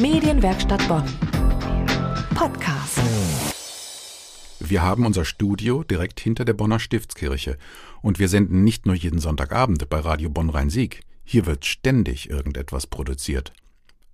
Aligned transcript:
Medienwerkstatt 0.00 0.86
Bonn. 0.86 1.02
Podcast. 2.32 3.00
Wir 4.60 4.80
haben 4.82 5.04
unser 5.04 5.24
Studio 5.24 5.82
direkt 5.82 6.20
hinter 6.20 6.44
der 6.44 6.52
Bonner 6.52 6.78
Stiftskirche 6.78 7.58
und 8.00 8.20
wir 8.20 8.28
senden 8.28 8.62
nicht 8.62 8.86
nur 8.86 8.94
jeden 8.94 9.18
Sonntagabend 9.18 9.88
bei 9.88 9.98
Radio 9.98 10.30
Bonn 10.30 10.50
Rhein-Sieg. 10.50 11.00
Hier 11.24 11.46
wird 11.46 11.64
ständig 11.64 12.30
irgendetwas 12.30 12.86
produziert. 12.86 13.52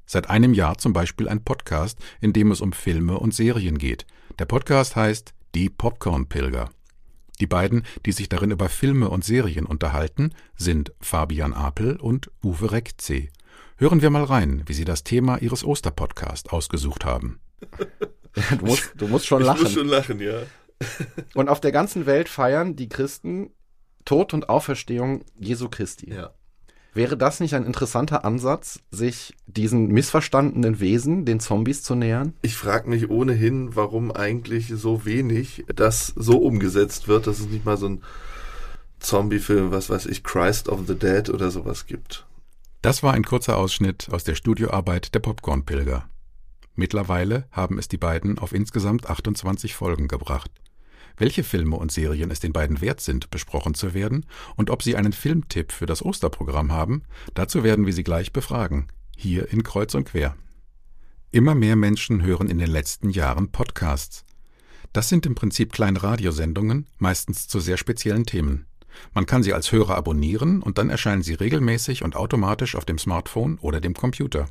Seit 0.07 0.31
einem 0.31 0.55
Jahr 0.55 0.79
zum 0.79 0.95
Beispiel 0.95 1.29
ein 1.29 1.45
Podcast, 1.45 1.99
in 2.23 2.33
dem 2.33 2.51
es 2.51 2.63
um 2.63 2.73
Filme 2.73 3.19
und 3.19 3.35
Serien 3.35 3.77
geht. 3.77 4.07
Der 4.39 4.47
Podcast 4.47 4.97
heißt 4.97 5.35
Die 5.55 5.69
Popcorn-Pilger. 5.69 6.71
Die 7.41 7.47
beiden, 7.47 7.83
die 8.07 8.13
sich 8.13 8.31
darin 8.31 8.53
über 8.53 8.71
Filme 8.71 9.11
und 9.11 9.23
Serien 9.23 9.67
unterhalten, 9.67 10.31
sind 10.57 10.95
Fabian 11.03 11.53
Apel 11.53 11.97
und 11.97 12.31
Uwe 12.43 12.73
Reckzee. 12.73 13.29
Hören 13.77 14.03
wir 14.03 14.11
mal 14.11 14.25
rein, 14.25 14.63
wie 14.67 14.73
sie 14.73 14.85
das 14.85 15.03
Thema 15.03 15.39
ihres 15.39 15.65
Osterpodcasts 15.65 16.51
ausgesucht 16.51 17.05
haben. 17.05 17.41
Du 18.59 18.67
musst, 18.67 18.93
du 18.97 19.07
musst 19.07 19.27
schon 19.27 19.43
lachen. 19.43 19.59
Ich 19.59 19.63
muss 19.63 19.73
schon 19.75 19.87
lachen, 19.87 20.19
ja. 20.19 20.43
Und 21.35 21.49
auf 21.49 21.61
der 21.61 21.71
ganzen 21.71 22.05
Welt 22.05 22.29
feiern 22.29 22.75
die 22.75 22.89
Christen 22.89 23.51
Tod 24.05 24.35
und 24.35 24.49
Auferstehung 24.49 25.25
Jesu 25.39 25.69
Christi. 25.69 26.13
Ja. 26.13 26.35
Wäre 26.95 27.17
das 27.17 27.41
nicht 27.41 27.55
ein 27.55 27.65
interessanter 27.65 28.25
Ansatz, 28.25 28.81
sich 28.91 29.35
diesen 29.47 29.87
missverstandenen 29.87 30.81
Wesen, 30.81 31.25
den 31.25 31.39
Zombies, 31.39 31.85
zu 31.85 31.95
nähern? 31.95 32.35
Ich 32.43 32.57
frage 32.57 32.89
mich 32.89 33.09
ohnehin, 33.09 33.75
warum 33.77 34.11
eigentlich 34.11 34.73
so 34.75 35.05
wenig 35.05 35.65
das 35.75 36.09
so 36.17 36.39
umgesetzt 36.39 37.07
wird, 37.07 37.27
dass 37.29 37.39
es 37.39 37.47
nicht 37.47 37.65
mal 37.65 37.77
so 37.77 37.87
ein 37.87 38.03
Zombie-Film, 38.99 39.71
was 39.71 39.91
weiß 39.91 40.07
ich, 40.07 40.23
Christ 40.23 40.69
of 40.69 40.87
the 40.87 40.95
Dead 40.97 41.31
oder 41.31 41.51
sowas 41.51 41.87
gibt. 41.87 42.27
Das 42.85 43.03
war 43.03 43.15
ein 43.15 43.25
kurzer 43.25 43.57
Ausschnitt 43.57 44.11
aus 44.11 44.25
der 44.25 44.35
Studioarbeit 44.35 45.15
der 45.15 45.21
Popcorn-Pilger. 45.21 46.07
Mittlerweile 46.75 47.49
haben 47.51 47.79
es 47.79 47.89
die 47.89 47.97
beiden 47.97 48.39
auf 48.39 48.53
insgesamt 48.53 49.09
28 49.09 49.75
Folgen 49.75 50.07
gebracht. 50.07 50.51
Welche 51.17 51.45
Filme 51.45 51.77
und 51.77 51.93
Serien 51.93 52.31
es 52.31 52.41
den 52.41 52.53
beiden 52.53 52.83
wert 52.83 53.01
sind, 53.01 53.31
besprochen 53.31 53.73
zu 53.73 53.95
werden 53.95 54.27
und 54.57 54.69
ob 54.69 54.83
sie 54.83 54.97
einen 54.97 55.15
Filmtipp 55.15 55.73
für 55.73 55.87
das 55.87 56.05
Osterprogramm 56.05 56.73
haben, 56.73 57.05
dazu 57.33 57.65
werden 57.65 57.87
wir 57.87 57.95
sie 57.95 58.05
gleich 58.05 58.35
befragen, 58.35 58.89
hier 59.17 59.51
in 59.51 59.63
Kreuz 59.63 59.95
und 59.95 60.05
Quer. 60.05 60.37
Immer 61.31 61.55
mehr 61.55 61.77
Menschen 61.77 62.21
hören 62.21 62.51
in 62.51 62.59
den 62.59 62.71
letzten 62.71 63.09
Jahren 63.09 63.51
Podcasts. 63.51 64.27
Das 64.93 65.09
sind 65.09 65.25
im 65.25 65.35
Prinzip 65.35 65.73
kleine 65.73 66.03
Radiosendungen, 66.03 66.87
meistens 66.99 67.49
zu 67.49 67.61
sehr 67.61 67.79
speziellen 67.79 68.27
Themen. 68.27 68.67
Man 69.13 69.27
kann 69.27 69.43
sie 69.43 69.53
als 69.53 69.73
Hörer 69.73 69.97
abonnieren 69.97 70.63
und 70.63 70.79
dann 70.79 70.91
erscheinen 70.91 71.23
sie 71.23 71.35
regelmäßig 71.35 72.03
und 72.03 72.17
automatisch 72.17 72.75
auf 72.75 72.85
dem 72.85 72.99
Smartphone 72.99 73.59
oder 73.61 73.81
dem 73.81 73.95
Computer. 73.95 74.47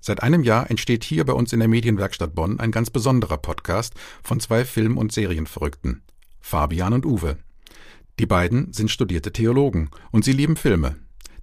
Seit 0.00 0.22
einem 0.22 0.42
Jahr 0.42 0.70
entsteht 0.70 1.02
hier 1.02 1.24
bei 1.24 1.32
uns 1.32 1.52
in 1.52 1.60
der 1.60 1.68
Medienwerkstatt 1.68 2.34
Bonn 2.34 2.60
ein 2.60 2.72
ganz 2.72 2.90
besonderer 2.90 3.38
Podcast 3.38 3.94
von 4.22 4.38
zwei 4.38 4.64
Film- 4.64 4.98
und 4.98 5.12
Serienverrückten, 5.12 6.02
Fabian 6.40 6.92
und 6.92 7.06
Uwe. 7.06 7.38
Die 8.18 8.26
beiden 8.26 8.72
sind 8.72 8.90
studierte 8.90 9.32
Theologen 9.32 9.90
und 10.12 10.24
sie 10.24 10.32
lieben 10.32 10.56
Filme. 10.56 10.96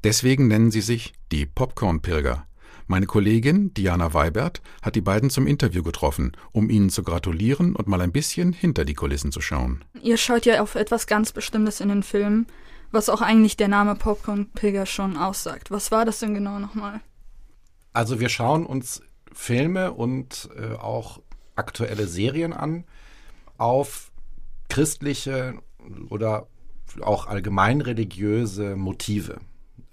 Deswegen 0.03 0.47
nennen 0.47 0.71
sie 0.71 0.81
sich 0.81 1.13
die 1.31 1.45
Popcorn-Pilger. 1.45 2.45
Meine 2.91 3.05
Kollegin 3.05 3.73
Diana 3.73 4.13
Weibert 4.13 4.61
hat 4.81 4.95
die 4.95 5.01
beiden 5.01 5.29
zum 5.29 5.47
Interview 5.47 5.81
getroffen, 5.81 6.33
um 6.51 6.69
ihnen 6.69 6.89
zu 6.89 7.03
gratulieren 7.03 7.73
und 7.73 7.87
mal 7.87 8.01
ein 8.01 8.11
bisschen 8.11 8.51
hinter 8.51 8.83
die 8.83 8.95
Kulissen 8.95 9.31
zu 9.31 9.39
schauen. 9.39 9.85
Ihr 10.03 10.17
schaut 10.17 10.45
ja 10.45 10.61
auf 10.61 10.75
etwas 10.75 11.07
ganz 11.07 11.31
Bestimmtes 11.31 11.79
in 11.79 11.87
den 11.87 12.03
Filmen, 12.03 12.47
was 12.91 13.07
auch 13.07 13.21
eigentlich 13.21 13.55
der 13.55 13.69
Name 13.69 13.95
Popcorn-Pilger 13.95 14.85
schon 14.85 15.15
aussagt. 15.15 15.71
Was 15.71 15.89
war 15.91 16.03
das 16.03 16.19
denn 16.19 16.33
genau 16.33 16.59
nochmal? 16.59 16.99
Also 17.93 18.19
wir 18.19 18.27
schauen 18.27 18.65
uns 18.65 19.01
Filme 19.31 19.93
und 19.93 20.49
äh, 20.57 20.75
auch 20.75 21.21
aktuelle 21.55 22.07
Serien 22.07 22.51
an 22.51 22.83
auf 23.57 24.11
christliche 24.67 25.59
oder 26.09 26.47
auch 26.99 27.27
allgemein 27.27 27.79
religiöse 27.79 28.75
Motive, 28.75 29.37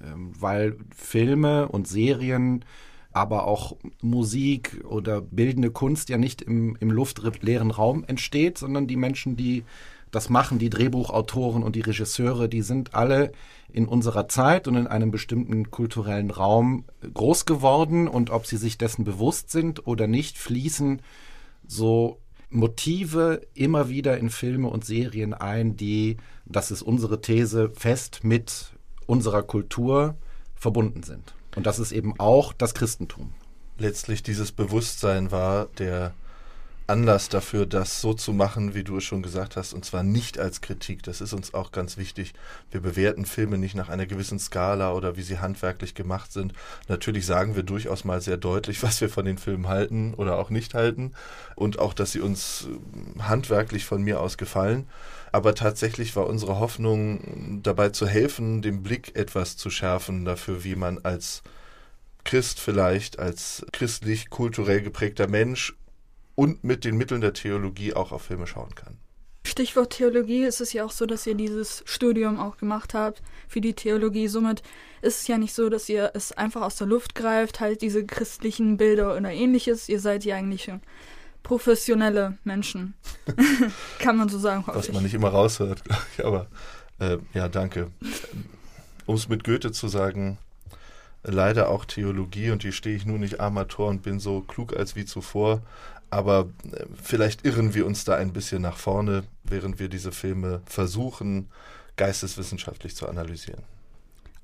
ähm, 0.03 0.33
weil 0.37 0.77
Filme 0.97 1.69
und 1.69 1.87
Serien, 1.87 2.65
aber 3.13 3.47
auch 3.47 3.77
Musik 4.03 4.85
oder 4.87 5.21
bildende 5.21 5.71
Kunst 5.71 6.09
ja 6.09 6.19
nicht 6.19 6.43
im, 6.43 6.77
im 6.81 6.91
luftleeren 6.91 7.71
Raum 7.71 8.05
entsteht, 8.05 8.59
sondern 8.59 8.87
die 8.87 8.97
Menschen, 8.97 9.37
die 9.37 9.65
das 10.11 10.29
machen, 10.29 10.59
die 10.59 10.71
Drehbuchautoren 10.71 11.63
und 11.63 11.77
die 11.77 11.81
Regisseure, 11.81 12.49
die 12.49 12.63
sind 12.63 12.95
alle 12.95 13.33
in 13.71 13.87
unserer 13.87 14.29
Zeit 14.29 14.67
und 14.67 14.77
in 14.77 14.87
einem 14.87 15.11
bestimmten 15.11 15.71
kulturellen 15.71 16.31
Raum 16.31 16.85
groß 17.13 17.45
geworden 17.45 18.09
und 18.09 18.31
ob 18.31 18.47
sie 18.47 18.57
sich 18.57 18.79
dessen 18.79 19.05
bewusst 19.05 19.51
sind 19.51 19.87
oder 19.87 20.07
nicht, 20.07 20.39
fließen 20.39 21.03
so 21.67 22.19
Motive 22.51 23.43
immer 23.55 23.91
wieder 23.91 24.17
in 24.17 24.31
Filme 24.31 24.69
und 24.69 24.85
Serien 24.85 25.35
ein, 25.35 25.77
die, 25.77 26.17
das 26.47 26.71
ist 26.71 26.83
unsere 26.83 27.21
These, 27.21 27.71
fest 27.75 28.21
mit 28.23 28.73
unserer 29.07 29.43
Kultur 29.43 30.17
verbunden 30.55 31.03
sind. 31.03 31.35
Und 31.59 31.67
das 31.67 31.81
ist 31.81 31.91
eben 31.91 32.15
auch 32.21 32.53
das 32.53 32.73
Christentum. 32.73 33.33
Letztlich 33.79 34.23
dieses 34.23 34.53
Bewusstsein 34.53 35.33
war 35.33 35.67
der 35.79 36.15
Anlass 36.89 37.29
dafür, 37.29 37.67
das 37.67 38.01
so 38.01 38.15
zu 38.15 38.33
machen, 38.33 38.75
wie 38.75 38.83
du 38.83 38.97
es 38.97 39.05
schon 39.05 39.23
gesagt 39.23 39.57
hast, 39.57 39.75
und 39.75 39.85
zwar 39.85 40.03
nicht 40.03 40.39
als 40.39 40.63
Kritik. 40.63 41.03
Das 41.03 41.21
ist 41.21 41.35
uns 41.35 41.53
auch 41.53 41.71
ganz 41.71 41.99
wichtig. 41.99 42.33
Wir 42.71 42.81
bewerten 42.81 43.27
Filme 43.27 43.59
nicht 43.59 43.75
nach 43.75 43.91
einer 43.91 44.07
gewissen 44.07 44.39
Skala 44.39 44.95
oder 44.95 45.17
wie 45.17 45.23
sie 45.23 45.39
handwerklich 45.39 45.95
gemacht 45.95 46.33
sind. 46.33 46.55
Natürlich 46.89 47.27
sagen 47.27 47.57
wir 47.57 47.63
durchaus 47.63 48.05
mal 48.05 48.23
sehr 48.23 48.39
deutlich, 48.39 48.83
was 48.83 49.03
wir 49.03 49.11
von 49.11 49.27
den 49.27 49.37
Filmen 49.37 49.69
halten 49.69 50.15
oder 50.15 50.39
auch 50.39 50.49
nicht 50.49 50.73
halten 50.73 51.13
und 51.57 51.79
auch, 51.79 51.93
dass 51.93 52.13
sie 52.13 52.21
uns 52.21 52.67
äh, 52.67 53.21
handwerklich 53.21 53.85
von 53.85 54.03
mir 54.03 54.21
aus 54.21 54.39
gefallen. 54.39 54.89
Aber 55.31 55.55
tatsächlich 55.55 56.17
war 56.17 56.27
unsere 56.27 56.59
Hoffnung 56.59 57.61
dabei 57.63 57.91
zu 57.91 58.07
helfen, 58.07 58.63
den 58.63 58.83
Blick 58.83 59.15
etwas 59.15 59.59
zu 59.59 59.69
schärfen 59.69 60.25
dafür, 60.25 60.65
wie 60.65 60.75
man 60.75 61.01
als 61.05 61.43
Christ 62.25 62.61
vielleicht, 62.61 63.19
als 63.19 63.67
christlich 63.73 64.31
kulturell 64.31 64.81
geprägter 64.81 65.29
Mensch 65.29 65.75
und 66.39 66.63
mit 66.63 66.85
den 66.85 66.97
Mitteln 66.97 67.21
der 67.21 67.33
Theologie 67.33 67.95
auch 67.95 68.13
auf 68.13 68.23
Filme 68.23 68.47
schauen 68.47 68.73
kann. 68.77 68.97
Stichwort 69.45 69.95
Theologie 69.95 70.45
ist 70.45 70.61
es 70.61 70.73
ja 70.73 70.85
auch 70.85 70.93
so, 70.93 71.05
dass 71.05 71.27
ihr 71.27 71.35
dieses 71.35 71.83
Studium 71.85 72.39
auch 72.39 72.59
gemacht 72.59 72.95
habt 72.95 73.23
für 73.49 73.61
die 73.61 73.73
Theologie. 73.73 74.29
Somit 74.29 74.63
ist 75.03 75.23
es 75.23 75.27
ja 75.27 75.37
nicht 75.37 75.53
so, 75.53 75.69
dass 75.69 75.89
ihr 75.89 76.13
es 76.15 76.31
einfach 76.31 76.63
aus 76.63 76.77
der 76.77 76.87
Luft 76.87 77.17
greift, 77.17 77.59
halt 77.59 77.83
diese 77.83 78.07
christlichen 78.07 78.77
Bilder 78.77 79.17
oder 79.17 79.33
ähnliches. 79.33 79.89
Ihr 79.89 79.99
seid 79.99 80.25
ja 80.25 80.37
eigentlich 80.37 80.71
professionelle 81.43 82.39
Menschen. 82.45 82.95
Kann 83.99 84.17
man 84.17 84.29
so 84.29 84.39
sagen. 84.39 84.63
Was 84.69 84.93
man 84.93 85.03
nicht 85.03 85.15
immer 85.15 85.31
raushört, 85.31 85.83
glaube 85.83 86.05
ich. 86.17 86.25
Aber 86.25 86.47
äh, 87.01 87.19
ja, 87.35 87.49
danke. 87.49 87.91
Um 89.07 89.17
es 89.17 89.29
mit 89.29 89.43
Goethe 89.43 89.73
zu 89.73 89.89
sagen, 89.89 90.39
leider 91.23 91.69
auch 91.69 91.85
Theologie 91.85 92.51
und 92.51 92.63
die 92.63 92.73
stehe 92.73 92.97
ich 92.97 93.07
nur 93.07 93.19
nicht 93.19 93.41
Amateur 93.41 93.87
und 93.87 94.03
bin 94.03 94.21
so 94.21 94.41
klug 94.43 94.77
als 94.77 94.97
wie 94.97 95.05
zuvor. 95.05 95.63
Aber 96.11 96.49
äh, 96.73 96.87
vielleicht 97.03 97.45
irren 97.45 97.75
wir 97.75 97.87
uns 97.87 98.05
da 98.05 98.17
ein 98.17 98.33
bisschen 98.33 98.63
nach 98.63 98.77
vorne, 98.77 99.25
während 99.45 99.79
wir 99.79 99.89
diese 99.89 100.13
Filme 100.13 100.63
versuchen, 100.65 101.49
geisteswissenschaftlich 101.97 102.97
zu 102.97 103.09
analysieren. 103.09 103.63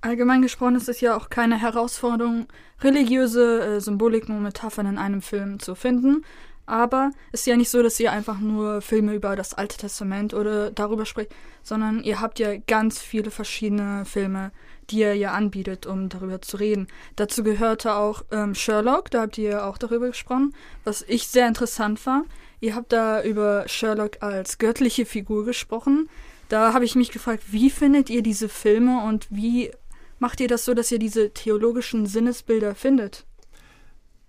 Allgemein 0.00 0.42
gesprochen 0.42 0.76
ist 0.76 0.88
es 0.90 1.00
ja 1.00 1.16
auch 1.16 1.30
keine 1.30 1.58
Herausforderung, 1.58 2.46
religiöse 2.82 3.76
äh, 3.76 3.80
Symboliken 3.80 4.36
und 4.36 4.42
Metaphern 4.42 4.86
in 4.86 4.98
einem 4.98 5.22
Film 5.22 5.60
zu 5.60 5.74
finden. 5.74 6.24
Aber 6.66 7.10
es 7.32 7.40
ist 7.40 7.46
ja 7.46 7.56
nicht 7.56 7.70
so, 7.70 7.82
dass 7.82 8.00
ihr 8.00 8.12
einfach 8.12 8.38
nur 8.38 8.80
Filme 8.80 9.14
über 9.14 9.36
das 9.36 9.54
Alte 9.54 9.76
Testament 9.76 10.32
oder 10.34 10.70
darüber 10.70 11.04
spricht, 11.04 11.34
sondern 11.62 12.02
ihr 12.02 12.20
habt 12.20 12.38
ja 12.38 12.56
ganz 12.56 13.00
viele 13.00 13.30
verschiedene 13.30 14.04
Filme, 14.04 14.50
die 14.90 15.02
er 15.02 15.14
ja 15.14 15.32
anbietet, 15.32 15.86
um 15.86 16.08
darüber 16.08 16.40
zu 16.42 16.56
reden. 16.56 16.88
Dazu 17.16 17.42
gehörte 17.42 17.94
auch 17.94 18.22
ähm, 18.30 18.54
Sherlock, 18.54 19.10
da 19.10 19.22
habt 19.22 19.38
ihr 19.38 19.66
auch 19.66 19.78
darüber 19.78 20.08
gesprochen, 20.08 20.54
was 20.84 21.02
ich 21.02 21.28
sehr 21.28 21.48
interessant 21.48 22.04
war. 22.06 22.24
Ihr 22.60 22.74
habt 22.74 22.92
da 22.92 23.22
über 23.22 23.64
Sherlock 23.66 24.22
als 24.22 24.58
göttliche 24.58 25.06
Figur 25.06 25.44
gesprochen. 25.44 26.08
Da 26.48 26.72
habe 26.72 26.84
ich 26.84 26.94
mich 26.94 27.10
gefragt, 27.10 27.44
wie 27.50 27.70
findet 27.70 28.10
ihr 28.10 28.22
diese 28.22 28.48
Filme 28.48 29.04
und 29.04 29.26
wie 29.30 29.70
macht 30.18 30.40
ihr 30.40 30.48
das 30.48 30.64
so, 30.64 30.74
dass 30.74 30.90
ihr 30.92 30.98
diese 30.98 31.32
theologischen 31.32 32.06
Sinnesbilder 32.06 32.74
findet? 32.74 33.26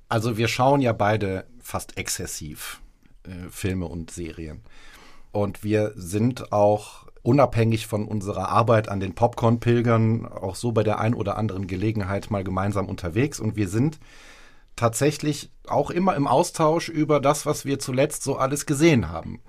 Also 0.09 0.37
wir 0.37 0.47
schauen 0.47 0.81
ja 0.81 0.93
beide 0.93 1.45
fast 1.61 1.97
exzessiv 1.97 2.81
äh, 3.23 3.49
Filme 3.49 3.85
und 3.85 4.11
Serien. 4.11 4.61
Und 5.31 5.63
wir 5.63 5.93
sind 5.95 6.53
auch 6.53 7.07
unabhängig 7.25 7.87
von 7.87 8.07
unserer 8.07 8.49
Arbeit 8.49 8.87
an 8.87 8.99
den 8.99 9.15
Popcorn-Pilgern 9.15 10.27
auch 10.27 10.55
so 10.55 10.71
bei 10.71 10.83
der 10.83 10.99
ein 10.99 11.15
oder 11.15 11.37
anderen 11.37 11.67
Gelegenheit 11.67 12.29
mal 12.29 12.43
gemeinsam 12.43 12.87
unterwegs. 12.87 13.39
Und 13.39 13.55
wir 13.55 13.67
sind 13.67 13.99
tatsächlich 14.75 15.49
auch 15.67 15.89
immer 15.89 16.15
im 16.15 16.27
Austausch 16.27 16.89
über 16.89 17.19
das, 17.19 17.45
was 17.45 17.65
wir 17.65 17.79
zuletzt 17.79 18.23
so 18.23 18.37
alles 18.37 18.65
gesehen 18.65 19.09
haben. 19.09 19.41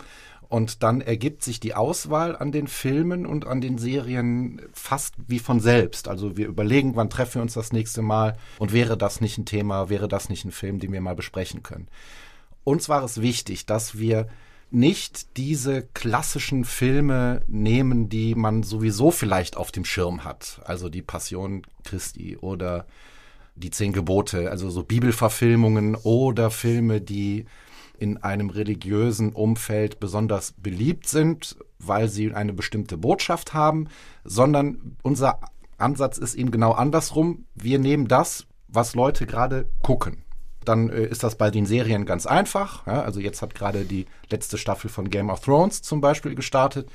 Und 0.49 0.83
dann 0.83 1.01
ergibt 1.01 1.43
sich 1.43 1.61
die 1.61 1.75
Auswahl 1.75 2.37
an 2.37 2.53
den 2.53 2.69
Filmen 2.69 3.27
und 3.27 3.47
an 3.47 3.61
den 3.61 3.79
Serien 3.79 4.63
fast 4.73 5.15
wie 5.27 5.41
von 5.41 5.61
selbst. 5.61 6.09
Also 6.09 6.37
wir 6.37 6.47
überlegen, 6.47 6.97
wann 6.97 7.11
treffen 7.11 7.37
wir 7.37 7.43
uns 7.43 7.55
das 7.55 7.73
nächste 7.73 8.01
Mal 8.01 8.39
und 8.59 8.73
wäre 8.73 8.97
das 8.97 9.21
nicht 9.21 9.37
ein 9.39 9.45
Thema, 9.45 9.91
wäre 9.91 10.09
das 10.09 10.29
nicht 10.29 10.45
ein 10.45 10.53
Film, 10.53 10.79
den 10.79 10.93
wir 10.93 11.01
mal 11.01 11.17
besprechen 11.17 11.63
können. 11.63 11.89
Uns 12.65 12.89
war 12.89 13.03
es 13.03 13.21
wichtig, 13.21 13.67
dass 13.67 13.99
wir 13.99 14.29
nicht 14.71 15.37
diese 15.37 15.83
klassischen 15.83 16.65
Filme 16.65 17.43
nehmen, 17.47 18.09
die 18.09 18.35
man 18.35 18.63
sowieso 18.63 19.11
vielleicht 19.11 19.57
auf 19.57 19.71
dem 19.71 19.85
Schirm 19.85 20.25
hat. 20.25 20.61
Also 20.65 20.89
die 20.89 21.03
Passion 21.03 21.63
Christi 21.85 22.37
oder 22.37 22.87
die 23.55 23.71
Zehn 23.71 23.93
Gebote, 23.93 24.51
also 24.51 24.69
so 24.71 24.83
Bibelverfilmungen 24.83 25.95
oder 25.95 26.51
Filme, 26.51 27.01
die 27.01 27.47
in 27.99 28.19
einem 28.19 28.51
religiösen 28.51 29.33
Umfeld 29.33 30.01
besonders 30.01 30.53
beliebt 30.53 31.09
sind, 31.09 31.57
weil 31.79 32.09
sie 32.09 32.35
eine 32.35 32.53
bestimmte 32.53 32.99
Botschaft 32.99 33.55
haben, 33.55 33.89
sondern 34.25 34.97
unser 35.03 35.41
Ansatz 35.79 36.19
ist 36.19 36.35
eben 36.35 36.51
genau 36.51 36.73
andersrum. 36.73 37.47
Wir 37.55 37.79
nehmen 37.79 38.09
das, 38.09 38.47
was 38.69 38.95
Leute 38.95 39.27
gerade 39.27 39.69
gucken. 39.83 40.26
Dann 40.67 40.91
äh, 40.91 41.07
ist 41.07 41.23
das 41.23 41.37
bei 41.37 41.51
den 41.51 41.65
Serien 41.65 42.05
ganz 42.05 42.27
einfach. 42.27 42.87
Ja? 42.87 43.03
Also 43.03 43.21
jetzt 43.21 43.41
hat 43.41 43.55
gerade 43.55 43.85
die 43.85 44.07
letzte 44.31 44.59
Staffel 44.59 44.91
von 44.91 45.09
Game 45.09 45.31
of 45.31 45.41
Thrones 45.41 45.83
zum 45.83 46.01
Beispiel 46.01 46.35
gestartet. 46.35 46.89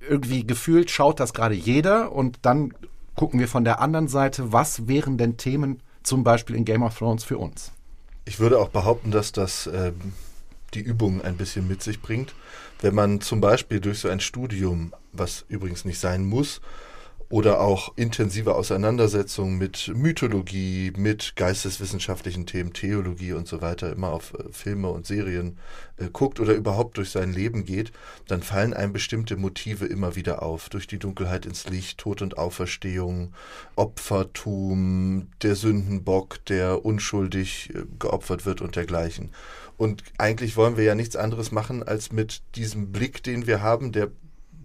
Irgendwie 0.00 0.46
gefühlt 0.46 0.90
schaut 0.90 1.20
das 1.20 1.32
gerade 1.32 1.54
jeder 1.54 2.12
und 2.12 2.40
dann 2.42 2.74
gucken 3.14 3.38
wir 3.38 3.48
von 3.48 3.64
der 3.64 3.80
anderen 3.80 4.08
Seite, 4.08 4.52
was 4.52 4.88
wären 4.88 5.18
denn 5.18 5.36
Themen 5.36 5.80
zum 6.02 6.24
Beispiel 6.24 6.56
in 6.56 6.64
Game 6.64 6.82
of 6.82 6.98
Thrones 6.98 7.24
für 7.24 7.38
uns? 7.38 7.72
Ich 8.24 8.40
würde 8.40 8.58
auch 8.58 8.68
behaupten, 8.68 9.10
dass 9.10 9.32
das 9.32 9.68
ähm, 9.72 10.12
die 10.74 10.80
Übung 10.80 11.22
ein 11.22 11.36
bisschen 11.36 11.68
mit 11.68 11.82
sich 11.82 12.00
bringt. 12.00 12.34
Wenn 12.80 12.94
man 12.94 13.20
zum 13.20 13.40
Beispiel 13.40 13.80
durch 13.80 14.00
so 14.00 14.08
ein 14.08 14.20
Studium, 14.20 14.92
was 15.12 15.44
übrigens 15.48 15.84
nicht 15.84 15.98
sein 15.98 16.26
muss, 16.26 16.60
oder 17.28 17.60
auch 17.60 17.96
intensive 17.96 18.54
Auseinandersetzungen 18.54 19.58
mit 19.58 19.90
Mythologie, 19.94 20.92
mit 20.96 21.36
geisteswissenschaftlichen 21.36 22.46
Themen, 22.46 22.72
Theologie 22.72 23.32
und 23.32 23.48
so 23.48 23.60
weiter, 23.60 23.92
immer 23.92 24.10
auf 24.10 24.34
äh, 24.34 24.52
Filme 24.52 24.88
und 24.88 25.06
Serien 25.06 25.58
äh, 25.96 26.08
guckt 26.12 26.40
oder 26.40 26.54
überhaupt 26.54 26.98
durch 26.98 27.10
sein 27.10 27.32
Leben 27.32 27.64
geht, 27.64 27.92
dann 28.28 28.42
fallen 28.42 28.74
einem 28.74 28.92
bestimmte 28.92 29.36
Motive 29.36 29.86
immer 29.86 30.16
wieder 30.16 30.42
auf. 30.42 30.68
Durch 30.68 30.86
die 30.86 30.98
Dunkelheit 30.98 31.46
ins 31.46 31.68
Licht, 31.68 31.98
Tod 31.98 32.22
und 32.22 32.38
Auferstehung, 32.38 33.32
Opfertum, 33.76 35.28
der 35.42 35.56
Sündenbock, 35.56 36.44
der 36.46 36.84
unschuldig 36.84 37.70
äh, 37.74 37.84
geopfert 37.98 38.46
wird 38.46 38.60
und 38.60 38.76
dergleichen. 38.76 39.30
Und 39.76 40.04
eigentlich 40.18 40.56
wollen 40.56 40.76
wir 40.76 40.84
ja 40.84 40.94
nichts 40.94 41.16
anderes 41.16 41.50
machen, 41.50 41.82
als 41.82 42.12
mit 42.12 42.42
diesem 42.54 42.92
Blick, 42.92 43.22
den 43.22 43.46
wir 43.46 43.60
haben, 43.60 43.90
der 43.90 44.10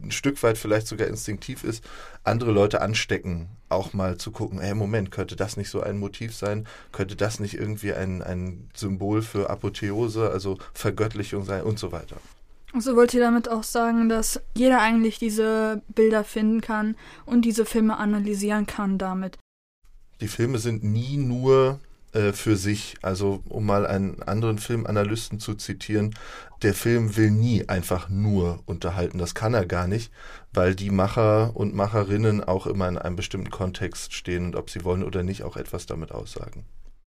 ein 0.01 0.11
Stück 0.11 0.41
weit 0.43 0.57
vielleicht 0.57 0.87
sogar 0.87 1.07
instinktiv 1.07 1.63
ist, 1.63 1.83
andere 2.23 2.51
Leute 2.51 2.81
anstecken, 2.81 3.49
auch 3.69 3.93
mal 3.93 4.17
zu 4.17 4.31
gucken, 4.31 4.59
hey, 4.59 4.73
Moment, 4.73 5.11
könnte 5.11 5.35
das 5.35 5.57
nicht 5.57 5.69
so 5.69 5.81
ein 5.81 5.97
Motiv 5.97 6.35
sein? 6.35 6.67
Könnte 6.91 7.15
das 7.15 7.39
nicht 7.39 7.55
irgendwie 7.55 7.93
ein, 7.93 8.21
ein 8.21 8.69
Symbol 8.75 9.21
für 9.21 9.49
Apotheose, 9.49 10.29
also 10.29 10.57
Vergöttlichung 10.73 11.43
sein 11.43 11.63
und 11.63 11.79
so 11.79 11.91
weiter? 11.91 12.17
Also 12.73 12.95
wollt 12.95 13.13
ihr 13.13 13.21
damit 13.21 13.49
auch 13.49 13.63
sagen, 13.63 14.09
dass 14.09 14.39
jeder 14.55 14.79
eigentlich 14.79 15.17
diese 15.17 15.81
Bilder 15.87 16.23
finden 16.23 16.61
kann 16.61 16.95
und 17.25 17.43
diese 17.43 17.65
Filme 17.65 17.97
analysieren 17.97 18.67
kann 18.67 18.97
damit? 18.97 19.37
Die 20.21 20.27
Filme 20.27 20.59
sind 20.59 20.83
nie 20.83 21.17
nur 21.17 21.79
äh, 22.13 22.33
für 22.33 22.55
sich. 22.55 22.95
Also 23.01 23.41
um 23.49 23.65
mal 23.65 23.85
einen 23.85 24.21
anderen 24.23 24.57
Filmanalysten 24.57 25.39
zu 25.39 25.55
zitieren, 25.55 26.15
der 26.61 26.73
Film 26.73 27.15
will 27.15 27.31
nie 27.31 27.67
einfach 27.69 28.09
nur 28.09 28.59
unterhalten. 28.65 29.17
Das 29.17 29.35
kann 29.35 29.53
er 29.53 29.65
gar 29.65 29.87
nicht, 29.87 30.11
weil 30.53 30.75
die 30.75 30.89
Macher 30.89 31.55
und 31.55 31.73
Macherinnen 31.73 32.43
auch 32.43 32.67
immer 32.67 32.87
in 32.87 32.97
einem 32.97 33.15
bestimmten 33.15 33.49
Kontext 33.49 34.13
stehen 34.13 34.45
und 34.45 34.55
ob 34.55 34.69
sie 34.69 34.83
wollen 34.83 35.03
oder 35.03 35.23
nicht 35.23 35.43
auch 35.43 35.55
etwas 35.55 35.85
damit 35.85 36.11
aussagen. 36.11 36.65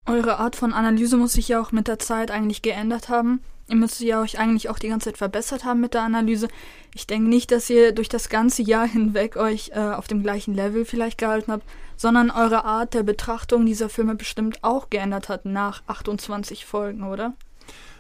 Eure 0.07 0.39
Art 0.39 0.57
von 0.57 0.73
Analyse 0.73 1.17
muss 1.17 1.35
sich 1.35 1.49
ja 1.49 1.61
auch 1.61 1.73
mit 1.73 1.87
der 1.87 1.99
Zeit 1.99 2.31
eigentlich 2.31 2.63
geändert 2.63 3.09
haben. 3.09 3.41
Ihr 3.69 3.77
müsst 3.77 4.01
ja 4.01 4.23
euch 4.23 4.39
eigentlich 4.39 4.71
auch 4.71 4.79
die 4.79 4.89
ganze 4.89 5.11
Zeit 5.11 5.19
verbessert 5.19 5.65
haben 5.65 5.81
mit 5.81 5.95
der 5.95 6.03
Analyse. 6.03 6.49
Ich 6.95 7.07
denke 7.07 7.29
nicht, 7.29 7.53
dass 7.53 7.69
ihr 7.69 7.93
durch 7.93 8.09
das 8.09 8.31
ganze 8.31 8.63
Jahr 8.63 8.87
hinweg 8.87 9.37
euch 9.37 9.73
äh, 9.75 9.79
auf 9.79 10.09
dem 10.09 10.23
gleichen 10.23 10.55
Level 10.55 10.87
vielleicht 10.87 11.19
gehalten 11.19 11.53
habt, 11.53 11.69
sondern 11.97 12.31
eure 12.31 12.65
Art 12.65 12.95
der 12.95 13.03
Betrachtung 13.03 13.67
dieser 13.67 13.91
Filme 13.91 14.15
bestimmt 14.15 14.65
auch 14.65 14.89
geändert 14.89 15.29
hat 15.29 15.45
nach 15.45 15.83
28 15.87 16.65
Folgen, 16.65 17.03
oder? 17.03 17.35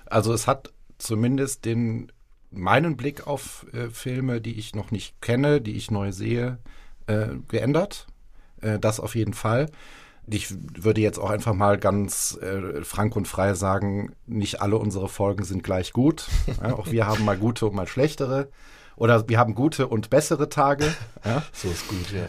Also 0.06 0.32
es 0.32 0.46
hat 0.46 0.72
zumindest 0.96 1.66
den 1.66 2.10
meinen 2.50 2.96
Blick 2.96 3.26
auf 3.26 3.66
äh, 3.72 3.90
Filme, 3.90 4.40
die 4.40 4.58
ich 4.58 4.74
noch 4.74 4.90
nicht 4.90 5.20
kenne, 5.20 5.60
die 5.60 5.76
ich 5.76 5.90
neu 5.90 6.12
sehe, 6.12 6.58
äh, 7.06 7.28
geändert. 7.48 8.06
Äh, 8.62 8.78
das 8.78 9.00
auf 9.00 9.14
jeden 9.14 9.34
Fall. 9.34 9.66
Ich 10.30 10.54
würde 10.84 11.00
jetzt 11.00 11.18
auch 11.18 11.30
einfach 11.30 11.54
mal 11.54 11.78
ganz 11.78 12.38
äh, 12.42 12.82
frank 12.82 13.16
und 13.16 13.26
frei 13.26 13.54
sagen, 13.54 14.12
nicht 14.26 14.60
alle 14.60 14.76
unsere 14.76 15.08
Folgen 15.08 15.44
sind 15.44 15.62
gleich 15.62 15.92
gut. 15.92 16.26
Ja, 16.62 16.74
auch 16.74 16.90
wir 16.90 17.06
haben 17.06 17.24
mal 17.24 17.36
gute 17.36 17.66
und 17.66 17.74
mal 17.74 17.86
schlechtere. 17.86 18.48
Oder 18.96 19.28
wir 19.28 19.38
haben 19.38 19.54
gute 19.54 19.86
und 19.86 20.10
bessere 20.10 20.48
Tage. 20.48 20.92
Ja. 21.24 21.42
So 21.52 21.68
ist 21.68 21.86
gut, 21.88 22.10
ja. 22.12 22.26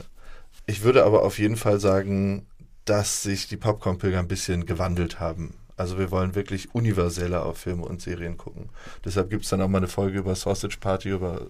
Ich 0.68 0.84
würde 0.84 1.04
aber 1.04 1.24
auf 1.24 1.40
jeden 1.40 1.58
Fall 1.58 1.80
sagen, 1.80 2.46
dass 2.86 3.24
sich 3.24 3.48
die 3.48 3.58
Popcorn-Pilger 3.58 4.20
ein 4.20 4.28
bisschen 4.28 4.66
gewandelt 4.66 5.20
haben. 5.20 5.56
Also 5.80 5.98
wir 5.98 6.12
wollen 6.12 6.36
wirklich 6.36 6.76
universeller 6.76 7.46
auf 7.46 7.60
Filme 7.60 7.86
und 7.86 8.02
Serien 8.02 8.38
gucken. 8.38 8.70
Deshalb 9.06 9.30
gibt 9.30 9.46
es 9.46 9.50
dann 9.50 9.62
auch 9.62 9.70
mal 9.70 9.78
eine 9.78 9.88
Folge 9.88 10.20
über 10.20 10.36
Sausage 10.36 10.78
Party, 10.78 11.10
über 11.10 11.48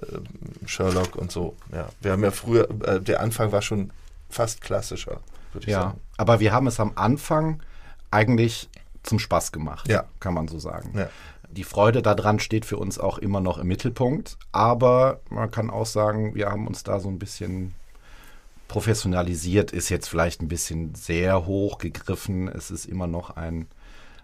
äh, 0.00 0.66
Sherlock 0.66 1.16
und 1.16 1.30
so. 1.30 1.54
Ja, 1.70 1.90
wir 2.00 2.12
haben 2.12 2.24
ja 2.24 2.30
früher, 2.30 2.68
äh, 2.86 2.98
der 2.98 3.20
Anfang 3.20 3.52
war 3.52 3.60
schon 3.60 3.90
fast 4.30 4.62
klassischer, 4.62 5.20
würde 5.52 5.66
ich 5.66 5.72
ja, 5.72 5.82
sagen. 5.82 6.00
Aber 6.16 6.40
wir 6.40 6.52
haben 6.52 6.66
es 6.66 6.80
am 6.80 6.92
Anfang 6.94 7.62
eigentlich 8.10 8.68
zum 9.02 9.18
Spaß 9.18 9.52
gemacht, 9.52 9.88
ja. 9.88 10.04
kann 10.20 10.34
man 10.34 10.48
so 10.48 10.58
sagen. 10.58 10.92
Ja. 10.96 11.08
Die 11.50 11.64
Freude 11.64 12.02
daran 12.02 12.40
steht 12.40 12.66
für 12.66 12.76
uns 12.76 12.98
auch 12.98 13.18
immer 13.18 13.40
noch 13.40 13.58
im 13.58 13.68
Mittelpunkt, 13.68 14.36
aber 14.52 15.20
man 15.30 15.50
kann 15.50 15.70
auch 15.70 15.86
sagen, 15.86 16.34
wir 16.34 16.50
haben 16.50 16.66
uns 16.66 16.82
da 16.82 17.00
so 17.00 17.08
ein 17.08 17.18
bisschen 17.18 17.74
professionalisiert 18.68 19.72
ist 19.72 19.88
jetzt 19.88 20.08
vielleicht 20.08 20.42
ein 20.42 20.48
bisschen 20.48 20.94
sehr 20.94 21.46
hoch 21.46 21.78
gegriffen. 21.78 22.48
Es 22.48 22.70
ist 22.70 22.84
immer 22.84 23.06
noch 23.06 23.30
ein, 23.30 23.66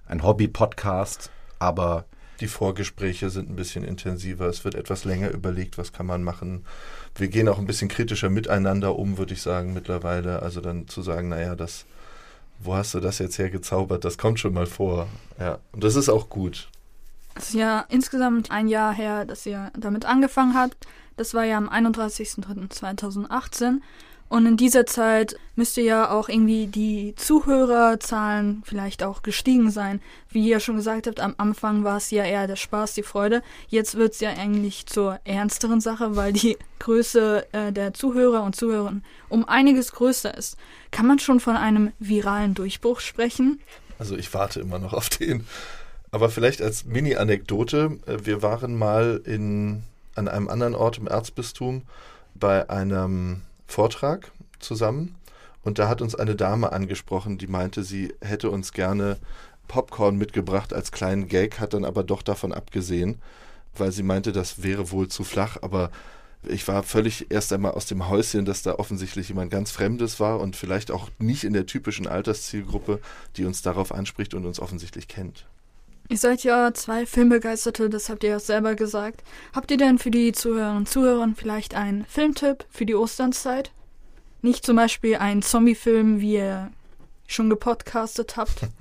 ein 0.06 0.22
Hobby-Podcast, 0.22 1.30
aber 1.58 2.04
die 2.40 2.48
Vorgespräche 2.48 3.30
sind 3.30 3.50
ein 3.50 3.56
bisschen 3.56 3.84
intensiver. 3.84 4.46
Es 4.46 4.64
wird 4.64 4.74
etwas 4.74 5.04
länger 5.04 5.30
überlegt, 5.30 5.78
was 5.78 5.92
kann 5.92 6.06
man 6.06 6.22
machen. 6.22 6.64
Wir 7.14 7.28
gehen 7.28 7.48
auch 7.48 7.58
ein 7.58 7.66
bisschen 7.66 7.88
kritischer 7.88 8.30
miteinander 8.30 8.98
um, 8.98 9.18
würde 9.18 9.34
ich 9.34 9.42
sagen, 9.42 9.72
mittlerweile. 9.72 10.42
Also 10.42 10.60
dann 10.60 10.88
zu 10.88 11.02
sagen, 11.02 11.28
naja, 11.28 11.54
das, 11.54 11.86
wo 12.58 12.74
hast 12.74 12.94
du 12.94 13.00
das 13.00 13.18
jetzt 13.18 13.38
hergezaubert? 13.38 14.04
Das 14.04 14.18
kommt 14.18 14.40
schon 14.40 14.54
mal 14.54 14.66
vor. 14.66 15.08
Ja, 15.38 15.58
und 15.72 15.84
das 15.84 15.96
ist 15.96 16.08
auch 16.08 16.28
gut. 16.28 16.68
Es 17.36 17.50
ist 17.50 17.54
ja 17.54 17.84
insgesamt 17.88 18.50
ein 18.50 18.68
Jahr 18.68 18.94
her, 18.94 19.24
dass 19.24 19.46
ihr 19.46 19.72
damit 19.78 20.04
angefangen 20.04 20.54
habt. 20.54 20.86
Das 21.16 21.34
war 21.34 21.44
ja 21.44 21.56
am 21.56 21.68
31.03.2018. 21.68 23.80
Und 24.28 24.46
in 24.46 24.56
dieser 24.56 24.86
Zeit 24.86 25.36
müsste 25.54 25.80
ja 25.80 26.10
auch 26.10 26.28
irgendwie 26.28 26.66
die 26.66 27.14
Zuhörerzahlen 27.14 28.62
vielleicht 28.64 29.02
auch 29.02 29.22
gestiegen 29.22 29.70
sein. 29.70 30.00
Wie 30.30 30.48
ihr 30.48 30.60
schon 30.60 30.76
gesagt 30.76 31.06
habt, 31.06 31.20
am 31.20 31.34
Anfang 31.36 31.84
war 31.84 31.98
es 31.98 32.10
ja 32.10 32.24
eher 32.24 32.46
der 32.46 32.56
Spaß, 32.56 32.94
die 32.94 33.02
Freude. 33.02 33.42
Jetzt 33.68 33.96
wird 33.96 34.14
es 34.14 34.20
ja 34.20 34.30
eigentlich 34.30 34.86
zur 34.86 35.20
ernsteren 35.24 35.80
Sache, 35.80 36.16
weil 36.16 36.32
die 36.32 36.56
Größe 36.80 37.46
äh, 37.52 37.72
der 37.72 37.94
Zuhörer 37.94 38.42
und 38.42 38.56
Zuhörerinnen 38.56 39.04
um 39.28 39.48
einiges 39.48 39.92
größer 39.92 40.36
ist. 40.36 40.56
Kann 40.90 41.06
man 41.06 41.18
schon 41.18 41.38
von 41.38 41.56
einem 41.56 41.92
viralen 41.98 42.54
Durchbruch 42.54 43.00
sprechen? 43.00 43.60
Also 43.98 44.16
ich 44.16 44.32
warte 44.34 44.60
immer 44.60 44.78
noch 44.78 44.94
auf 44.94 45.08
den. 45.10 45.46
Aber 46.10 46.28
vielleicht 46.30 46.62
als 46.62 46.84
Mini-Anekdote, 46.84 47.98
äh, 48.06 48.18
wir 48.24 48.42
waren 48.42 48.76
mal 48.76 49.20
in, 49.24 49.84
an 50.14 50.28
einem 50.28 50.48
anderen 50.48 50.74
Ort 50.74 50.98
im 50.98 51.06
Erzbistum 51.06 51.82
bei 52.34 52.68
einem 52.70 53.42
Vortrag 53.74 54.30
zusammen 54.60 55.16
und 55.64 55.80
da 55.80 55.88
hat 55.88 56.00
uns 56.00 56.14
eine 56.14 56.36
Dame 56.36 56.70
angesprochen, 56.70 57.38
die 57.38 57.48
meinte, 57.48 57.82
sie 57.82 58.14
hätte 58.20 58.48
uns 58.48 58.72
gerne 58.72 59.16
Popcorn 59.66 60.16
mitgebracht 60.16 60.72
als 60.72 60.92
kleinen 60.92 61.26
Gag, 61.26 61.58
hat 61.58 61.74
dann 61.74 61.84
aber 61.84 62.04
doch 62.04 62.22
davon 62.22 62.52
abgesehen, 62.52 63.20
weil 63.76 63.90
sie 63.90 64.04
meinte, 64.04 64.30
das 64.30 64.62
wäre 64.62 64.92
wohl 64.92 65.08
zu 65.08 65.24
flach, 65.24 65.56
aber 65.60 65.90
ich 66.44 66.68
war 66.68 66.84
völlig 66.84 67.32
erst 67.32 67.52
einmal 67.52 67.72
aus 67.72 67.86
dem 67.86 68.08
Häuschen, 68.08 68.44
dass 68.44 68.62
da 68.62 68.76
offensichtlich 68.76 69.30
jemand 69.30 69.50
ganz 69.50 69.72
Fremdes 69.72 70.20
war 70.20 70.38
und 70.38 70.54
vielleicht 70.54 70.92
auch 70.92 71.08
nicht 71.18 71.42
in 71.42 71.52
der 71.52 71.66
typischen 71.66 72.06
Alterszielgruppe, 72.06 73.00
die 73.36 73.44
uns 73.44 73.62
darauf 73.62 73.90
anspricht 73.90 74.34
und 74.34 74.46
uns 74.46 74.60
offensichtlich 74.60 75.08
kennt. 75.08 75.46
Ihr 76.08 76.18
seid 76.18 76.44
ja 76.44 76.72
zwei 76.74 77.06
Filmbegeisterte, 77.06 77.88
das 77.88 78.08
habt 78.08 78.24
ihr 78.24 78.30
ja 78.30 78.40
selber 78.40 78.74
gesagt. 78.74 79.22
Habt 79.54 79.70
ihr 79.70 79.78
denn 79.78 79.98
für 79.98 80.10
die 80.10 80.32
Zuhörerinnen 80.32 80.78
und 80.78 80.88
Zuhörer 80.88 81.26
vielleicht 81.34 81.74
einen 81.74 82.04
Filmtipp 82.04 82.66
für 82.70 82.84
die 82.84 82.94
Osternzeit? 82.94 83.72
Nicht 84.42 84.66
zum 84.66 84.76
Beispiel 84.76 85.16
einen 85.16 85.40
Zombie-Film, 85.40 86.20
wie 86.20 86.34
ihr 86.34 86.70
schon 87.26 87.48
gepodcastet 87.50 88.36
habt? 88.36 88.68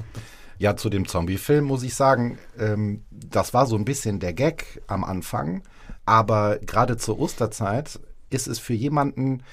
Ja, 0.59 0.77
zu 0.77 0.89
dem 0.89 1.07
Zombie-Film 1.07 1.65
muss 1.65 1.83
ich 1.83 1.93
sagen, 1.93 2.37
ähm, 2.57 3.03
das 3.11 3.53
war 3.53 3.65
so 3.65 3.75
ein 3.75 3.83
bisschen 3.83 4.19
der 4.19 4.33
Gag 4.33 4.81
am 4.87 5.03
Anfang. 5.03 5.63
Aber 6.05 6.59
gerade 6.59 6.95
zur 6.95 7.19
Osterzeit 7.19 7.99
ist 8.29 8.47
es 8.47 8.59
für 8.59 8.73
jemanden, 8.73 9.43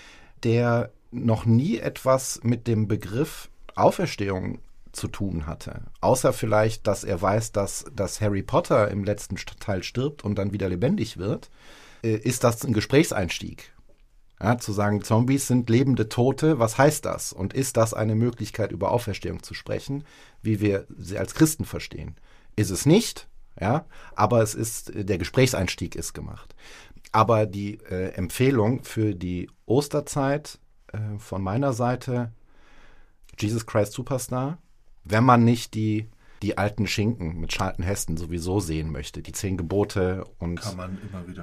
der 0.44 0.90
noch 1.10 1.46
nie 1.46 1.78
etwas 1.78 2.40
mit 2.44 2.68
dem 2.68 2.86
Begriff 2.86 3.48
Auferstehung 3.74 4.60
zu 4.92 5.08
tun 5.08 5.46
hatte. 5.46 5.82
Außer 6.00 6.32
vielleicht, 6.32 6.86
dass 6.86 7.04
er 7.04 7.20
weiß, 7.20 7.52
dass, 7.52 7.84
dass 7.94 8.20
Harry 8.20 8.42
Potter 8.42 8.90
im 8.90 9.04
letzten 9.04 9.36
Teil 9.36 9.82
stirbt 9.82 10.24
und 10.24 10.36
dann 10.36 10.52
wieder 10.52 10.68
lebendig 10.68 11.16
wird, 11.16 11.50
äh, 12.02 12.16
ist 12.16 12.44
das 12.44 12.64
ein 12.64 12.72
Gesprächseinstieg. 12.72 13.72
Ja, 14.42 14.56
zu 14.56 14.72
sagen, 14.72 15.02
Zombies 15.02 15.46
sind 15.46 15.68
lebende 15.68 16.08
Tote, 16.08 16.58
was 16.58 16.78
heißt 16.78 17.04
das? 17.04 17.32
Und 17.32 17.52
ist 17.52 17.76
das 17.76 17.92
eine 17.92 18.14
Möglichkeit, 18.14 18.72
über 18.72 18.90
Auferstehung 18.90 19.42
zu 19.42 19.52
sprechen, 19.52 20.04
wie 20.40 20.60
wir 20.60 20.86
sie 20.96 21.18
als 21.18 21.34
Christen 21.34 21.66
verstehen? 21.66 22.16
Ist 22.56 22.70
es 22.70 22.86
nicht, 22.86 23.28
ja, 23.60 23.84
aber 24.14 24.42
es 24.42 24.54
ist, 24.54 24.92
der 24.94 25.18
Gesprächseinstieg 25.18 25.94
ist 25.94 26.14
gemacht. 26.14 26.54
Aber 27.12 27.44
die 27.44 27.80
äh, 27.90 28.12
Empfehlung 28.14 28.82
für 28.82 29.14
die 29.14 29.50
Osterzeit 29.66 30.58
äh, 30.92 31.18
von 31.18 31.42
meiner 31.42 31.74
Seite, 31.74 32.32
Jesus 33.38 33.66
Christ 33.66 33.92
Superstar, 33.92 34.58
wenn 35.04 35.24
man 35.24 35.44
nicht 35.44 35.74
die, 35.74 36.08
die 36.42 36.56
alten 36.56 36.86
Schinken 36.86 37.40
mit 37.40 37.50
Charlton 37.50 37.84
Heston 37.84 38.16
sowieso 38.16 38.60
sehen 38.60 38.90
möchte, 38.90 39.22
die 39.22 39.32
zehn 39.32 39.56
Gebote 39.56 40.24
und 40.38 40.60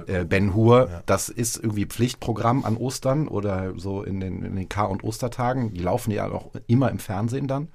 äh, 0.06 0.24
Ben 0.24 0.54
Hur, 0.54 0.88
ja. 0.90 1.02
das 1.06 1.28
ist 1.28 1.56
irgendwie 1.56 1.86
Pflichtprogramm 1.86 2.64
an 2.64 2.76
Ostern 2.76 3.28
oder 3.28 3.78
so 3.78 4.02
in 4.02 4.20
den, 4.20 4.44
in 4.44 4.56
den 4.56 4.68
Kar- 4.68 4.90
und 4.90 5.04
Ostertagen. 5.04 5.72
Die 5.72 5.80
laufen 5.80 6.10
ja 6.10 6.30
auch 6.30 6.50
immer 6.66 6.90
im 6.90 6.98
Fernsehen 6.98 7.46
dann. 7.46 7.68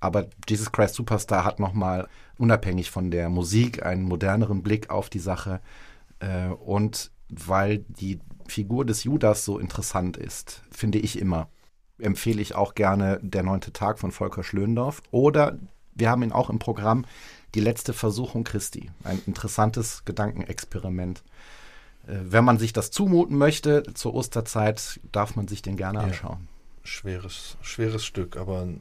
Aber 0.00 0.26
Jesus 0.48 0.70
Christ 0.70 0.94
Superstar 0.94 1.44
hat 1.44 1.58
nochmal 1.58 2.08
unabhängig 2.38 2.90
von 2.90 3.10
der 3.10 3.30
Musik 3.30 3.84
einen 3.84 4.02
moderneren 4.02 4.62
Blick 4.62 4.90
auf 4.90 5.08
die 5.08 5.18
Sache. 5.18 5.60
Äh, 6.20 6.48
und 6.48 7.10
weil 7.28 7.78
die 7.78 8.20
Figur 8.46 8.84
des 8.84 9.04
Judas 9.04 9.44
so 9.44 9.58
interessant 9.58 10.16
ist, 10.16 10.62
finde 10.70 10.98
ich 10.98 11.18
immer 11.18 11.48
empfehle 11.98 12.42
ich 12.42 12.54
auch 12.54 12.74
gerne 12.74 13.20
Der 13.22 13.42
neunte 13.42 13.72
Tag 13.72 13.98
von 13.98 14.12
Volker 14.12 14.42
Schlöndorff. 14.42 15.02
Oder 15.10 15.58
wir 15.94 16.10
haben 16.10 16.22
ihn 16.22 16.32
auch 16.32 16.50
im 16.50 16.58
Programm 16.58 17.04
Die 17.54 17.60
letzte 17.60 17.92
Versuchung 17.92 18.44
Christi. 18.44 18.90
Ein 19.04 19.22
interessantes 19.26 20.04
Gedankenexperiment. 20.04 21.22
Äh, 22.06 22.16
wenn 22.22 22.44
man 22.44 22.58
sich 22.58 22.72
das 22.72 22.90
zumuten 22.90 23.38
möchte, 23.38 23.82
zur 23.94 24.14
Osterzeit 24.14 25.00
darf 25.12 25.36
man 25.36 25.48
sich 25.48 25.62
den 25.62 25.76
gerne 25.76 26.00
ja. 26.00 26.04
anschauen. 26.04 26.48
Schweres, 26.82 27.56
schweres 27.62 28.04
Stück, 28.04 28.36
aber 28.36 28.62
ein 28.62 28.80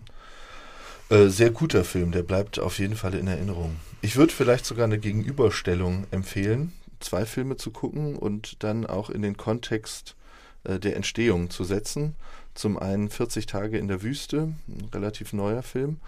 äh, 1.09 1.27
sehr 1.27 1.51
guter 1.51 1.83
Film. 1.83 2.11
Der 2.11 2.23
bleibt 2.23 2.59
auf 2.59 2.79
jeden 2.79 2.95
Fall 2.95 3.13
in 3.13 3.27
Erinnerung. 3.27 3.77
Ich 4.01 4.15
würde 4.15 4.33
vielleicht 4.33 4.65
sogar 4.65 4.85
eine 4.85 4.99
Gegenüberstellung 4.99 6.05
empfehlen, 6.11 6.73
zwei 6.99 7.25
Filme 7.25 7.55
zu 7.55 7.71
gucken 7.71 8.15
und 8.15 8.63
dann 8.63 8.85
auch 8.85 9.09
in 9.09 9.21
den 9.21 9.37
Kontext 9.37 10.15
äh, 10.63 10.79
der 10.79 10.95
Entstehung 10.95 11.49
zu 11.49 11.63
setzen. 11.63 12.15
Zum 12.53 12.77
einen 12.77 13.09
40 13.09 13.45
Tage 13.45 13.77
in 13.77 13.87
der 13.87 14.01
Wüste, 14.01 14.53
ein 14.67 14.89
relativ 14.93 15.33
neuer 15.33 15.63
Film, 15.63 15.99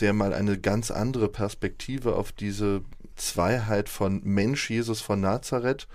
der 0.00 0.12
mal 0.12 0.32
eine 0.32 0.58
ganz 0.58 0.90
andere 0.90 1.28
Perspektive 1.28 2.16
auf 2.16 2.32
diese 2.32 2.82
Zweiheit 3.16 3.88
von 3.88 4.22
Mensch 4.24 4.70
Jesus 4.70 5.00
von 5.00 5.20
Nazareth 5.20 5.86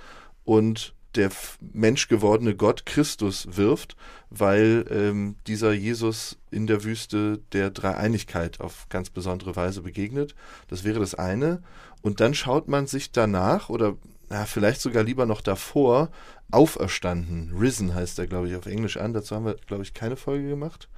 und 0.44 0.94
der 1.16 1.32
menschgewordene 1.74 2.56
Gott 2.56 2.86
Christus 2.86 3.48
wirft, 3.52 3.96
weil 4.30 4.86
ähm, 4.90 5.36
dieser 5.48 5.72
Jesus 5.72 6.38
in 6.52 6.68
der 6.68 6.84
Wüste 6.84 7.40
der 7.54 7.70
Dreieinigkeit 7.70 8.60
auf 8.60 8.88
ganz 8.90 9.10
besondere 9.10 9.56
Weise 9.56 9.82
begegnet. 9.82 10.36
Das 10.68 10.84
wäre 10.84 11.00
das 11.00 11.16
eine. 11.16 11.64
Und 12.02 12.20
dann 12.20 12.34
schaut 12.34 12.68
man 12.68 12.86
sich 12.88 13.12
danach 13.12 13.70
oder 13.70 13.96
na, 14.36 14.46
vielleicht 14.46 14.82
sogar 14.82 15.02
lieber 15.02 15.26
noch 15.26 15.40
davor 15.40 16.10
Auferstanden. 16.52 17.56
Risen 17.58 17.96
heißt 17.96 18.20
er, 18.20 18.28
glaube 18.28 18.50
ich, 18.50 18.56
auf 18.58 18.66
Englisch 18.66 18.98
an. 18.98 19.14
Dazu 19.14 19.34
haben 19.34 19.46
wir, 19.46 19.56
glaube 19.66 19.84
ich, 19.84 19.94
keine 19.94 20.18
Folge 20.18 20.50
gemacht. 20.50 20.90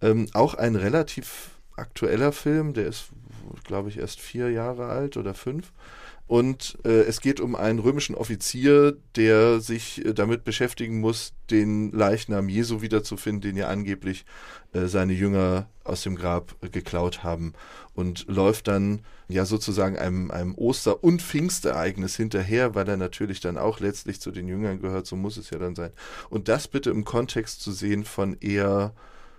Ähm, 0.00 0.28
auch 0.32 0.54
ein 0.54 0.76
relativ 0.76 1.50
aktueller 1.76 2.32
Film, 2.32 2.72
der 2.72 2.86
ist, 2.86 3.08
glaube 3.64 3.90
ich, 3.90 3.98
erst 3.98 4.18
vier 4.18 4.50
Jahre 4.50 4.86
alt 4.86 5.18
oder 5.18 5.34
fünf. 5.34 5.72
Und 6.30 6.78
äh, 6.84 7.00
es 7.00 7.20
geht 7.20 7.40
um 7.40 7.56
einen 7.56 7.80
römischen 7.80 8.14
Offizier, 8.14 8.96
der 9.16 9.58
sich 9.58 10.04
äh, 10.04 10.14
damit 10.14 10.44
beschäftigen 10.44 11.00
muss, 11.00 11.32
den 11.50 11.90
Leichnam 11.90 12.48
Jesu 12.48 12.82
wiederzufinden, 12.82 13.40
den 13.40 13.56
ja 13.56 13.66
angeblich 13.66 14.24
äh, 14.72 14.86
seine 14.86 15.12
Jünger 15.12 15.68
aus 15.82 16.04
dem 16.04 16.14
Grab 16.14 16.54
äh, 16.62 16.68
geklaut 16.68 17.24
haben. 17.24 17.52
Und 17.94 18.28
läuft 18.28 18.68
dann 18.68 19.00
ja 19.26 19.44
sozusagen 19.44 19.98
einem, 19.98 20.30
einem 20.30 20.54
Oster- 20.54 21.02
und 21.02 21.20
Pfingstereignis 21.20 22.14
hinterher, 22.14 22.76
weil 22.76 22.88
er 22.88 22.96
natürlich 22.96 23.40
dann 23.40 23.58
auch 23.58 23.80
letztlich 23.80 24.20
zu 24.20 24.30
den 24.30 24.46
Jüngern 24.46 24.80
gehört, 24.80 25.08
so 25.08 25.16
muss 25.16 25.36
es 25.36 25.50
ja 25.50 25.58
dann 25.58 25.74
sein. 25.74 25.90
Und 26.28 26.46
das 26.46 26.68
bitte 26.68 26.90
im 26.90 27.04
Kontext 27.04 27.60
zu 27.60 27.72
sehen 27.72 28.04
von 28.04 28.36
eher 28.38 28.94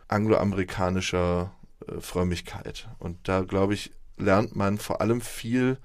angloamerikanischer 0.10 1.54
äh, 1.88 2.02
Frömmigkeit. 2.02 2.90
Und 3.00 3.30
da, 3.30 3.44
glaube 3.44 3.76
ich, 3.76 3.94
lernt 4.18 4.58
man 4.58 4.78
vor 4.78 5.00
allem 5.00 5.22
viel 5.22 5.78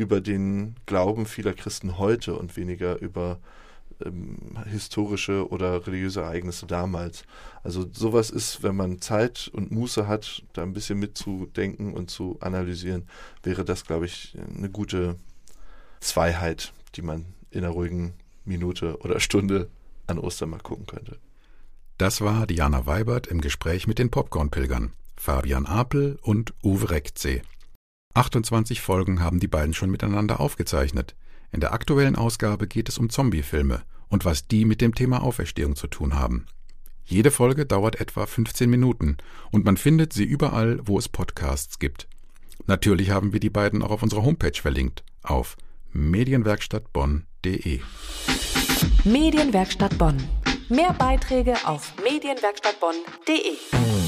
über 0.00 0.22
den 0.22 0.76
Glauben 0.86 1.26
vieler 1.26 1.52
Christen 1.52 1.98
heute 1.98 2.34
und 2.34 2.56
weniger 2.56 2.98
über 3.00 3.38
ähm, 4.02 4.56
historische 4.64 5.46
oder 5.50 5.86
religiöse 5.86 6.22
Ereignisse 6.22 6.66
damals. 6.66 7.24
Also 7.62 7.86
sowas 7.92 8.30
ist, 8.30 8.62
wenn 8.62 8.76
man 8.76 9.02
Zeit 9.02 9.50
und 9.52 9.70
Muße 9.70 10.08
hat, 10.08 10.42
da 10.54 10.62
ein 10.62 10.72
bisschen 10.72 10.98
mitzudenken 10.98 11.92
und 11.92 12.10
zu 12.10 12.38
analysieren, 12.40 13.06
wäre 13.42 13.62
das, 13.62 13.84
glaube 13.84 14.06
ich, 14.06 14.38
eine 14.56 14.70
gute 14.70 15.16
Zweiheit, 16.00 16.72
die 16.96 17.02
man 17.02 17.26
in 17.50 17.62
einer 17.62 17.74
ruhigen 17.74 18.14
Minute 18.46 18.98
oder 19.00 19.20
Stunde 19.20 19.68
an 20.06 20.18
Ostern 20.18 20.48
mal 20.48 20.60
gucken 20.60 20.86
könnte. 20.86 21.18
Das 21.98 22.22
war 22.22 22.46
Diana 22.46 22.86
Weibert 22.86 23.26
im 23.26 23.42
Gespräch 23.42 23.86
mit 23.86 23.98
den 23.98 24.10
Popcorn-Pilgern, 24.10 24.92
Fabian 25.18 25.66
Apel 25.66 26.18
und 26.22 26.54
Uwe 26.64 26.88
Rektsee. 26.88 27.42
28 28.14 28.80
Folgen 28.80 29.20
haben 29.20 29.40
die 29.40 29.48
beiden 29.48 29.74
schon 29.74 29.90
miteinander 29.90 30.40
aufgezeichnet. 30.40 31.14
In 31.52 31.60
der 31.60 31.72
aktuellen 31.72 32.16
Ausgabe 32.16 32.66
geht 32.66 32.88
es 32.88 32.98
um 32.98 33.10
Zombiefilme 33.10 33.82
und 34.08 34.24
was 34.24 34.46
die 34.46 34.64
mit 34.64 34.80
dem 34.80 34.94
Thema 34.94 35.22
Auferstehung 35.22 35.76
zu 35.76 35.86
tun 35.86 36.14
haben. 36.14 36.46
Jede 37.04 37.30
Folge 37.30 37.66
dauert 37.66 38.00
etwa 38.00 38.26
15 38.26 38.70
Minuten 38.70 39.16
und 39.50 39.64
man 39.64 39.76
findet 39.76 40.12
sie 40.12 40.24
überall, 40.24 40.80
wo 40.84 40.98
es 40.98 41.08
Podcasts 41.08 41.78
gibt. 41.78 42.08
Natürlich 42.66 43.10
haben 43.10 43.32
wir 43.32 43.40
die 43.40 43.50
beiden 43.50 43.82
auch 43.82 43.90
auf 43.90 44.02
unserer 44.02 44.22
Homepage 44.22 44.60
verlinkt 44.60 45.02
auf 45.22 45.56
medienwerkstattbonn.de. 45.92 47.80
Medienwerkstatt 49.04 49.98
Bonn. 49.98 50.16
Mehr 50.68 50.92
Beiträge 50.92 51.56
auf 51.64 51.94
medienwerkstattbonn.de. 52.04 53.99